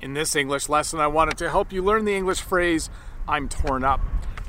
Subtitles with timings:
[0.00, 2.88] In this English lesson, I wanted to help you learn the English phrase,
[3.26, 4.00] I'm torn up.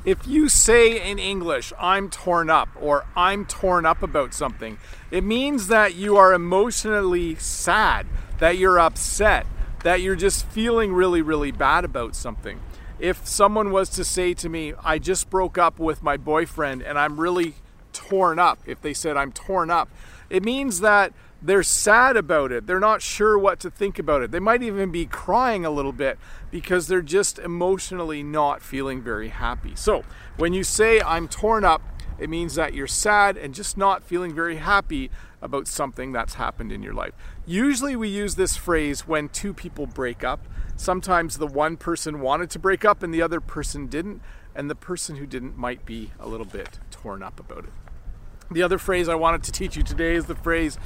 [0.04, 4.78] If you say in English, I'm torn up, or I'm torn up about something,
[5.10, 8.06] it means that you are emotionally sad,
[8.38, 9.44] that you're upset,
[9.82, 12.60] that you're just feeling really, really bad about something.
[13.00, 16.96] If someone was to say to me, I just broke up with my boyfriend and
[16.96, 17.54] I'm really
[17.92, 19.90] torn up, if they said I'm torn up,
[20.30, 21.12] it means that
[21.42, 22.66] they're sad about it.
[22.66, 24.30] They're not sure what to think about it.
[24.30, 26.18] They might even be crying a little bit
[26.50, 29.72] because they're just emotionally not feeling very happy.
[29.74, 30.04] So,
[30.36, 31.82] when you say I'm torn up,
[32.18, 36.70] it means that you're sad and just not feeling very happy about something that's happened
[36.70, 37.14] in your life.
[37.46, 40.46] Usually, we use this phrase when two people break up.
[40.76, 44.20] Sometimes the one person wanted to break up and the other person didn't,
[44.54, 47.72] and the person who didn't might be a little bit torn up about it.
[48.50, 50.76] The other phrase I wanted to teach you today is the phrase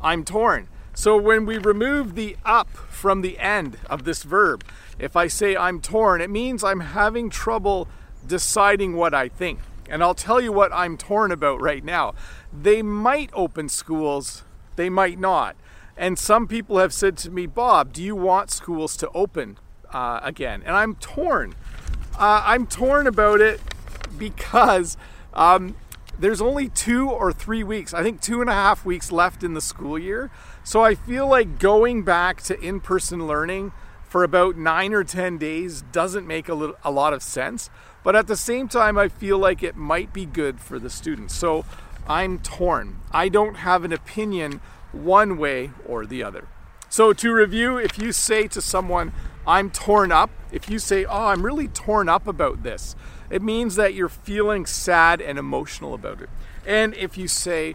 [0.00, 0.68] I'm torn.
[0.94, 4.64] So when we remove the up from the end of this verb,
[4.98, 7.86] if I say I'm torn, it means I'm having trouble
[8.26, 9.60] deciding what I think.
[9.88, 12.14] And I'll tell you what I'm torn about right now.
[12.52, 14.44] They might open schools,
[14.76, 15.56] they might not.
[15.96, 19.58] And some people have said to me, Bob, do you want schools to open
[19.92, 20.62] uh, again?
[20.64, 21.54] And I'm torn.
[22.18, 23.60] Uh, I'm torn about it
[24.16, 24.96] because
[25.32, 25.76] um,
[26.18, 29.54] there's only two or three weeks, I think two and a half weeks left in
[29.54, 30.30] the school year.
[30.64, 35.38] So I feel like going back to in person learning for about nine or 10
[35.38, 37.70] days doesn't make a, little, a lot of sense.
[38.02, 41.34] But at the same time, I feel like it might be good for the students.
[41.34, 41.64] So
[42.08, 43.00] I'm torn.
[43.12, 44.60] I don't have an opinion
[44.92, 46.48] one way or the other.
[46.88, 49.12] So to review, if you say to someone,
[49.48, 52.94] I'm torn up, if you say, Oh, I'm really torn up about this,
[53.30, 56.28] it means that you're feeling sad and emotional about it.
[56.66, 57.74] And if you say,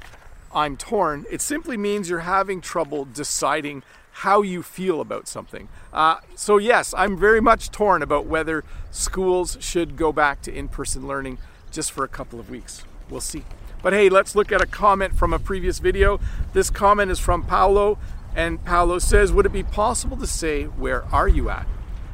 [0.54, 3.82] I'm torn, it simply means you're having trouble deciding
[4.18, 5.68] how you feel about something.
[5.92, 10.68] Uh, so, yes, I'm very much torn about whether schools should go back to in
[10.68, 11.40] person learning
[11.72, 12.84] just for a couple of weeks.
[13.10, 13.44] We'll see.
[13.82, 16.20] But hey, let's look at a comment from a previous video.
[16.54, 17.98] This comment is from Paolo,
[18.36, 21.68] and Paolo says, Would it be possible to say, Where are you at?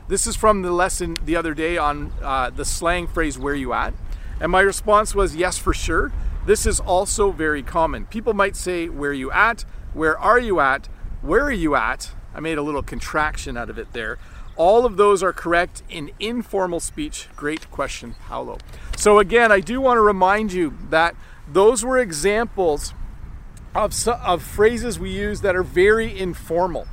[0.10, 3.74] This is from the lesson the other day on uh, the slang phrase, where you
[3.74, 3.94] at?
[4.42, 6.12] And my response was, yes, for sure.
[6.46, 8.06] This is also very common.
[8.06, 9.66] People might say, where you at?
[9.94, 10.88] Where are you at?
[11.22, 12.12] Where are you at?
[12.34, 14.18] I made a little contraction out of it there.
[14.56, 17.28] All of those are correct in informal speech.
[17.36, 18.58] Great question, Paolo.
[18.98, 21.16] So, again, I do want to remind you that
[21.48, 22.94] those were examples
[23.76, 26.88] of, of phrases we use that are very informal.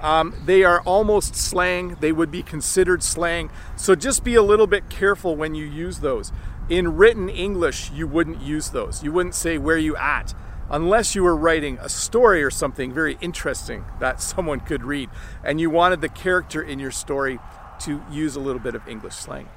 [0.00, 1.96] Um, they are almost slang.
[2.00, 3.50] They would be considered slang.
[3.76, 6.32] So just be a little bit careful when you use those.
[6.68, 9.02] In written English, you wouldn't use those.
[9.02, 10.34] You wouldn't say, Where you at?
[10.70, 15.10] Unless you were writing a story or something very interesting that someone could read
[15.44, 17.38] and you wanted the character in your story
[17.80, 19.48] to use a little bit of English slang.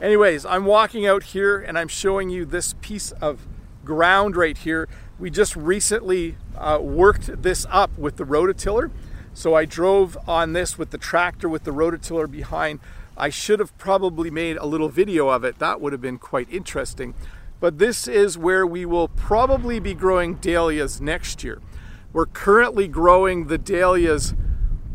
[0.00, 3.46] Anyways, I'm walking out here and I'm showing you this piece of
[3.84, 4.88] ground right here.
[5.18, 8.90] We just recently uh, worked this up with the rototiller.
[9.34, 12.80] So I drove on this with the tractor with the rototiller behind.
[13.16, 15.58] I should have probably made a little video of it.
[15.58, 17.14] That would have been quite interesting.
[17.60, 21.60] But this is where we will probably be growing dahlias next year.
[22.12, 24.34] We're currently growing the dahlias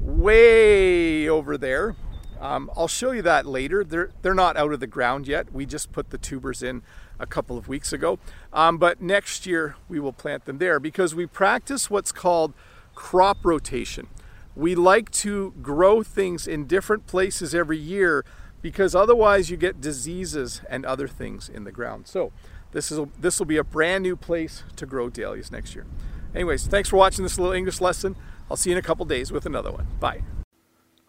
[0.02, 1.96] way over there.
[2.40, 3.84] Um, I'll show you that later.
[3.84, 5.52] They're, they're not out of the ground yet.
[5.54, 6.84] We just put the tubers in
[7.20, 8.20] a couple of weeks ago.
[8.54, 12.54] Um, but next year we will plant them there because we practice what's called
[12.96, 14.08] crop rotation
[14.58, 18.26] we like to grow things in different places every year
[18.62, 22.08] because otherwise you get diseases and other things in the ground.
[22.08, 22.32] So
[22.72, 25.86] this is this will be a brand new place to grow dahlias next year.
[26.34, 28.16] Anyways, thanks for watching this little English lesson.
[28.50, 29.88] I'll see you in a couple days with another one.
[30.00, 30.24] Bye.